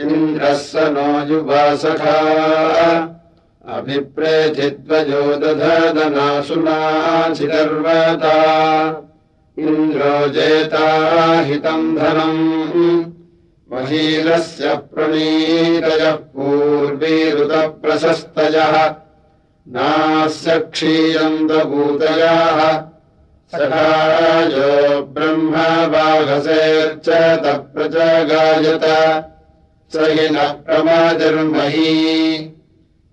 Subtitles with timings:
[0.00, 2.20] इन्द्रः स नो युवासखा।
[3.68, 8.36] अभिप्रेचिद्वयो दधदनाशुनाचिदर्वता
[9.58, 13.04] इन्द्रो जेताहितम् धनम्।
[13.72, 18.94] महीलस्य प्रणीतयः पूर्वीरुतप्रशस्तयः।
[19.68, 22.93] नास्य क्षीयन्तभूतयाः
[23.54, 24.70] सखायो
[25.14, 27.08] ब्रह्मवाघसेर्च
[27.44, 27.96] तप्रच
[29.92, 30.36] स हि न
[30.66, 31.92] प्रमातिर्मही।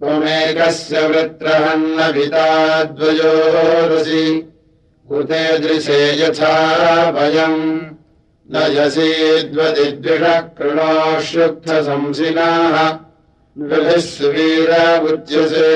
[0.02, 4.26] त्वमेकस्य वृत्रहन्न पिताद्वयोरसि
[5.10, 6.56] कृते दृशे यथा
[7.16, 7.62] वयम्
[8.52, 12.76] न यसीद्वदिद्विषः कृणोष्युक्थसंसिनाः
[13.58, 15.72] नृभिः सुवीराबुध्यसे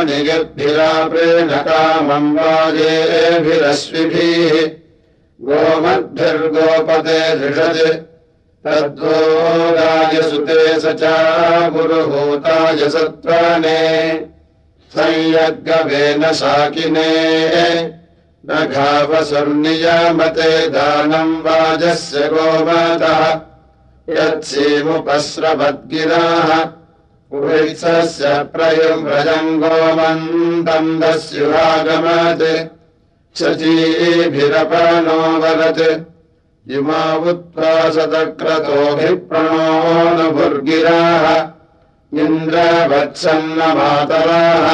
[0.08, 4.56] निगद्भिराप्रेणकामम् वाजेभिरश्विभिः
[5.52, 8.13] गोमद्भिर्गोपते धृषत्
[8.68, 11.02] तद्वो राजसुते स च
[11.74, 14.26] गुरुभूताय सत्त्वाने।
[14.98, 17.94] संयग्गवेन शाकिने।
[18.46, 23.42] न घावसुर्नियामते दानम् वाजस्य गोमातः।
[24.10, 26.70] यत्सीमुपस्रवद्गिराः।
[27.32, 32.68] पुरुषस्य प्रयुव्रजम् गोमन्तम् दस्युरागमत्।
[33.40, 36.13] शचीभिरपनो वरत्
[36.70, 41.26] युमावुत्वा सतक्रतोऽभिप्रणो न भुर्गिराः
[42.20, 44.68] इन्द्रवत्सन्नमातराः।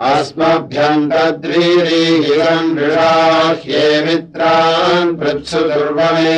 [0.08, 6.34] अस्मभ्यम् तद्रीरीहिरम् नृषाह्ये मित्रान् दुर्वमे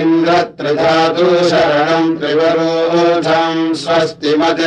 [0.00, 4.62] इन्द्रत्रिधातु शरणम् त्रिवरोधम् स्वस्तिमत्।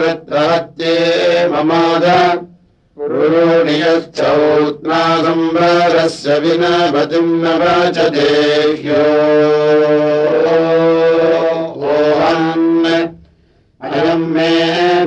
[0.00, 0.96] वृत्रहत्ये
[1.54, 2.06] ममाद
[4.68, 9.04] ौत्नासंवरस्य विनपतिम् न वाचदेह्यो।
[13.84, 14.50] अयम् मे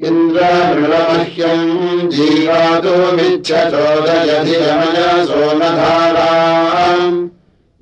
[0.09, 1.68] इन्द्रमृणमह्यम्
[2.12, 7.18] जीवातुमिच्छचोदयधिरमय सोमधाराम्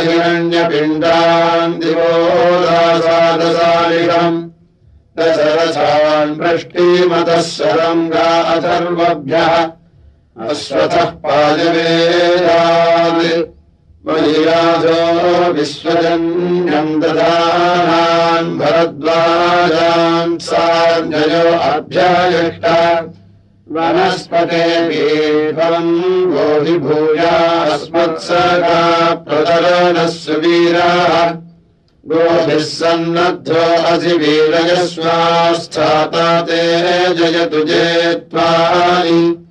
[0.02, 2.12] हिरण्यपिण्डान् दिवो
[2.62, 4.50] दासादशालिषम्
[5.18, 9.54] दशरथान् वृष्टिमतः शरङ्गा अथर्वभ्यः।
[10.50, 13.55] अश्वथः पायवेदात्
[14.08, 15.00] महिराजो
[15.54, 22.66] विश्वजन्यम् दधानान् भरद्वाजान् साञ्जयो अभ्यायष्ट।
[23.72, 25.94] वनस्पते पीठम्
[26.34, 28.82] गोभिभूयास्मत्सगा
[29.28, 31.14] प्रदरणः सुवीराः
[32.10, 36.62] गोभिः सन्नद्धो असि वीरयस्वास्थाता ते
[37.16, 39.45] जयतु जेत्वानि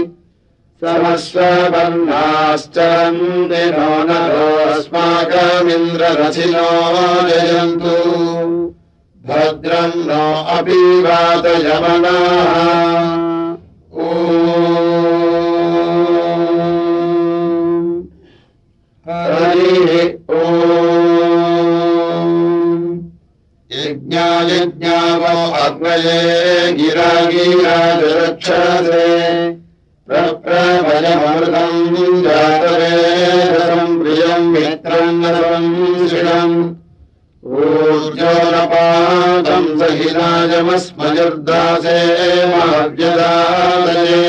[0.84, 6.70] समस्ववर्णाश्चरन्ति नो नरोऽस्माकमिन्द्ररथिनो
[7.28, 7.94] जयन्तु।
[9.28, 10.24] भद्रम् नो
[10.56, 12.52] अपि वातयमनाः
[13.96, 14.65] हरिः
[24.16, 25.32] यज्ञायज्ञावो
[25.64, 26.20] अग्नये
[26.76, 29.08] गिरा गिराजरक्षसे
[30.08, 31.82] प्रप्रभयमृतम्
[32.24, 35.20] जातवेदसम् प्रियम् मित्रम्
[36.08, 36.56] शिषम्
[37.56, 41.98] ऊर्जोरपादम् सहिराजमस्मयुर्दासे
[42.52, 44.22] महाव्यदादये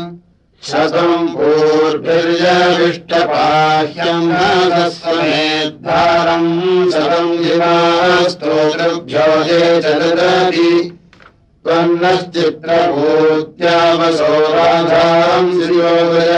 [0.68, 4.28] शतम् पूर्भिर्यविष्टपाह्यम्
[4.98, 6.52] समेद्धारम्
[6.92, 9.84] शतम् जिवास्तोतृभ्यो ये च
[14.56, 16.34] राधाम् श्रियोगय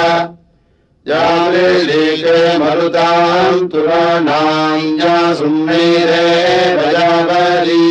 [1.08, 6.24] यालीके मरुताम् तुराणाम् या सुम्नीरे
[6.78, 7.86] प्रजावली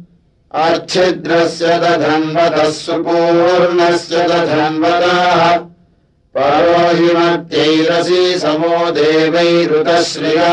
[0.58, 5.60] अर्च्छिद्रस्य दधन्वतः सुपूर्णस्य दधन्वतः
[6.38, 10.52] परोहिमत्यैरसि समो देवैरुतश्रिया।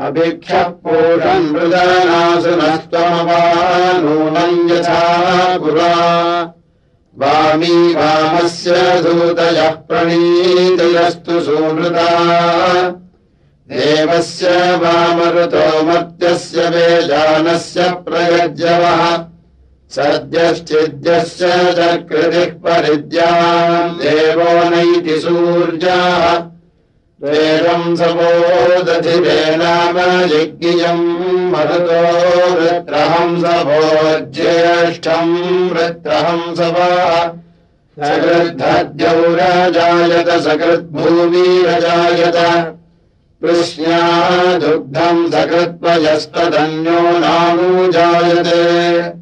[0.00, 6.54] अभिक्षः पूषम् मृदनासु नस्त्वमवा नूनम् यथा पुरा।
[7.18, 12.08] वामी वामस्य दूतयः प्रणीतयस्तु सुमृता
[13.70, 14.48] देवस्य
[14.80, 19.02] वामऋतो मर्त्यस्य वेजानस्य प्रयज्यवः
[19.94, 21.46] सद्यश्चिद्यस्य
[21.76, 26.26] च कृतिः परिद्याम् देवो नैति सूर्याः।
[27.22, 29.96] वेदम् सपोदधिरे नाम
[30.34, 31.06] यज्ञियम्
[31.52, 32.02] मरुतो
[32.54, 33.80] वृत्रहंसभो
[34.34, 35.34] ज्येष्ठम्
[35.72, 36.90] वृत्रहंसवा
[37.98, 39.10] सकृद्धद्यौरजायत
[40.48, 42.83] सकृद्भूमिरजायत कृष्ण्या
[43.44, 49.12] दुग्धम् सकृत्वयस्तदन्यो नानुजायते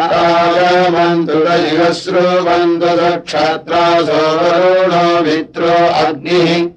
[0.00, 6.68] आगमन्तु इव श्रुवन्तु सक्षत्रासो वरुणो मित्रो अग्निः।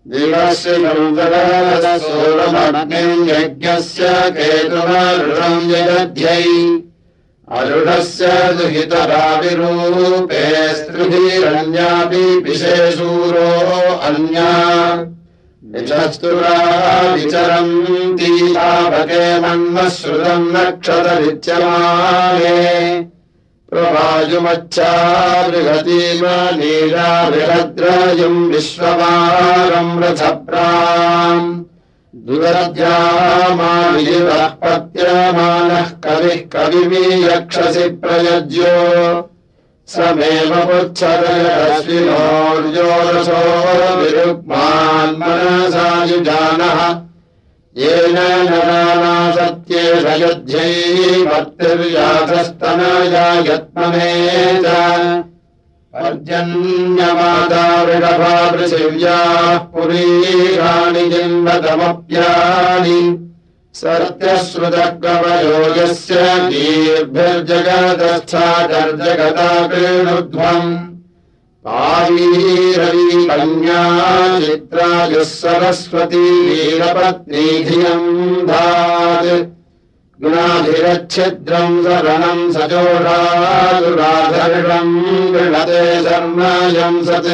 [0.09, 6.79] दिवस्य सोरमग्निम् यज्ञस्य केतुमरुणम् यजध्यै।
[7.51, 15.05] अरुणस्य दुहितराविरूपे स्त्रिभिरन्यापि पिशे शूरो अन्या।
[15.71, 20.55] विचस्तुरा विचरन्ती पावके मन्मः श्रुतम्
[26.59, 31.49] नीला बृहद्रायुम् विश्ववारम् रथप्राम्
[32.27, 38.73] दुरद्यामानिवः पत्यमानः कविः कविमि यक्षसि प्रयज्यो
[39.87, 43.43] समेव पुच्छदयश्विनोर्योरसो
[44.01, 46.79] विरुक्मान्मनसा युजानः
[47.75, 48.17] येन
[48.49, 49.13] नराना
[49.69, 50.69] सत्येष युध्यै
[51.25, 54.13] भक्तिर्याधस्तनया यत्मने
[54.63, 54.65] च
[58.53, 61.03] पृथिव्याः पुरीराणि
[65.77, 66.15] यस्य
[66.49, 70.73] दीर्भिर्जगदस्थादर्जगता कृणुध्वम्।
[71.65, 73.83] पावीरवी कन्या
[74.39, 78.11] चित्रायुः सरस्वती वीरपत्नी धियम्
[78.47, 79.58] धात्
[80.23, 83.71] गुणाधिरच्छिद्रम् शरणम् सजोषादुराधर्षम्
[85.33, 87.29] गृणते शर्मयम् सत्।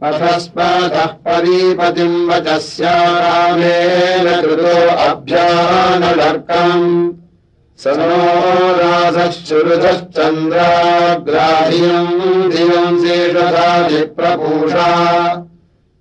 [0.00, 4.74] पथस्पथः परीपतिम् वचस्यारामेन कृतो
[5.10, 6.88] अभ्यानलर्कम्
[7.78, 8.14] स नो
[13.04, 14.90] शेषधा विप्रपूषा।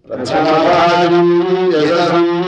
[0.08, 1.34] प्रथमवानम्
[1.76, 2.43] यशसम्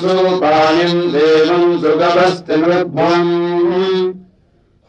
[0.00, 3.32] सुपायम् देवम् सुगमस्ति मृग्भम्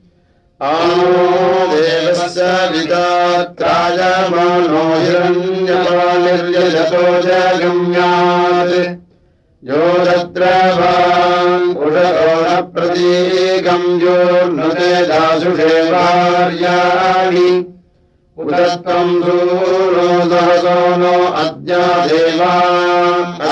[0.62, 8.76] देवस्य विदात्रायमानो हिरण्यपानिर्यजतो जगम्यात्।
[9.64, 17.66] यो तद्रवान् उषतो न प्रतीकम् योर्नुते दासुषे वार्याणि।
[18.38, 22.54] उत त्वम् दूरो सहसो नो अद्या देवा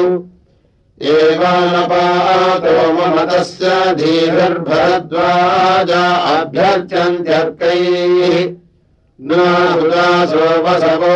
[1.15, 6.03] एवानपातो मम तस्य धीभिर्भरद्वाजा
[6.35, 8.37] अभ्यर्चन्त्यर्कैः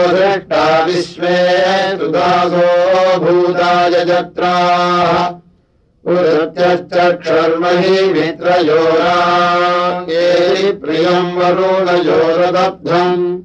[0.08, 5.34] दृष्टा विश्वे सुदासो भूताय जत्राः।
[6.04, 13.38] पुरत्यश्चक्षर्महि मित्रयोराङ्गे प्रियम् वरुणयोरदब्धम्।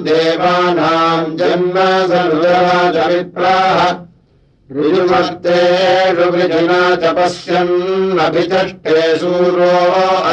[0.07, 1.77] देवानाम् जन्म
[2.11, 3.79] सर्वराजविप्राः
[4.77, 9.71] ऋजुमत्तेषु वृजुना च पश्यन्नभिचष्टे सूरो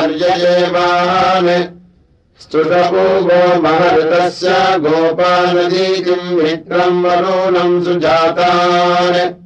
[0.00, 1.50] अर्ययेवान्
[2.42, 4.52] स्तुषपूगो महऋतस्य
[4.85, 9.45] गोपानदीतिम् मित्रम् वरूणम् सुजातान्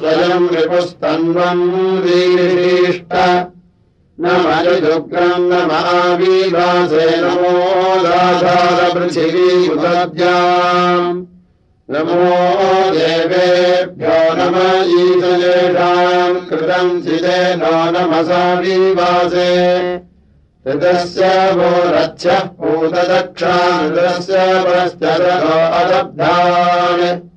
[0.02, 1.66] स्वयम् रिपुस्तन्वम्
[2.06, 3.14] वीरिष्ट
[4.20, 7.50] न मयुग्रम् न महावीवासे नमो
[8.04, 11.26] दाधारपृथिवी उपद्याम्
[11.90, 12.30] नमो
[12.92, 14.56] देवेभ्यो नम
[15.00, 19.52] ईशयेषाम् कृतम् चिदेनो नमसा विवासे।
[20.68, 21.24] ऋतस्य
[21.54, 27.35] वो रथ्यः पूतदक्षानृतस्य परश्चरतो अदब्धान्। आनमोभिरुचक्षसो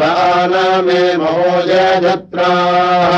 [0.00, 3.12] वानमे महोजत्राः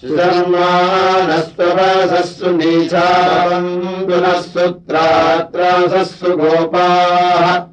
[0.00, 7.72] सुधर्मानस्त्वसस्सु नीचावन्तु नः सुत्रात्रासस्सु गोपाः।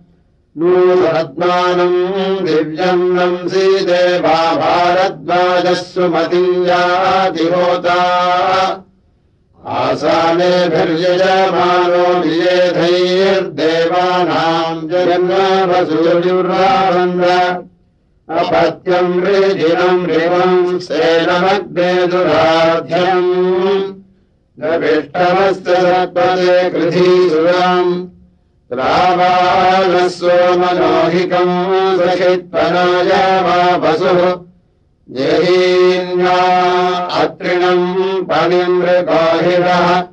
[0.57, 7.99] नूपद्मानम् दिव्यम् नंसि देवा भारद्वाजः सुमतीयातिहोता
[9.77, 10.99] आसानेभिर्यजमानो
[12.21, 13.49] वियेधैर्देवानाम्
[14.91, 16.05] जन्मवसूर्युर्वावन्द
[18.39, 23.29] अपत्यम् ऋजिनम् ऋवम् सेनमग्ने दुराध्यम्
[24.57, 27.93] नविष्टमस्य सत्पदे कृधीसुरम्
[28.79, 31.55] रावानः सोमनोहिकम्
[32.01, 33.11] सखित्वनाय
[33.45, 34.21] वा वसुः
[35.11, 36.37] जहीन्या
[37.21, 40.03] अत्रिणम् पणिमृगाहिरः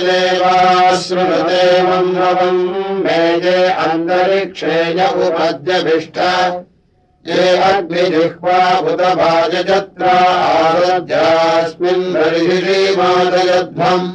[0.07, 2.65] देवाश्रुमते मन्वम्
[3.05, 6.17] मेजे अन्तरिक्षे य उपद्यभिष्ट
[7.27, 8.59] ये अग्निजिह्वा
[10.67, 14.07] आरज्यास्मिन् बर्हिषीमादयध्वम्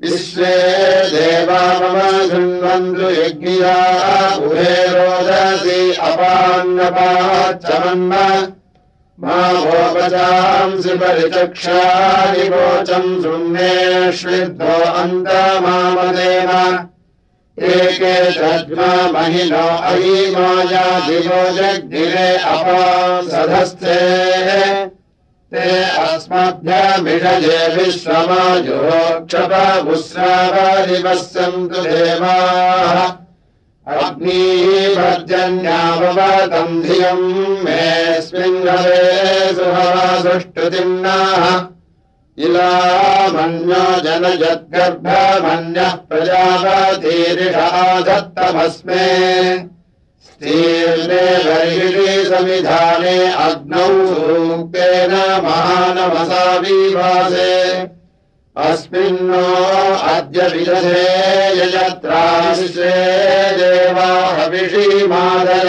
[0.00, 0.52] विश्वे
[1.12, 1.96] देवा मम
[2.28, 3.74] शृण्वन्तु यज्ञिया
[4.46, 5.80] उभे रोदसी
[6.10, 7.32] अपान्नपाचमन्म
[9.18, 11.90] मा भोपचांसि परिचक्षादिवोचम्
[13.22, 16.52] शृण्येष्विद्धो अन्तमामदेव
[17.62, 18.32] एके
[19.12, 23.98] महिनो अयीमाया दिवो जग्निरे अपांसधस्ते।
[25.52, 27.60] ते अस्मभ्यमिषजे
[31.14, 32.98] सन्तु देवाः।
[33.94, 41.77] अग्नीभर्जन्यावतम् धियम् मेऽस्मिन् घरे सुहवासुष्टुतिम्नाः
[42.46, 47.68] इलामन्यो जनयद्गर्भमन्यः प्रजापतीरिषा
[48.06, 49.06] दत्तमस्मे
[50.26, 53.16] स्तीर्णे बर्हिषि समिधाने
[53.46, 55.12] अग्नौ सूक्तेन
[55.44, 57.54] महानमसा विभासे।
[58.56, 59.46] अस्मिन्नो
[60.12, 61.08] अद्य विदधे
[61.58, 62.94] यजत्राश्रे
[63.58, 65.68] देवा हविषीमादयध्वम्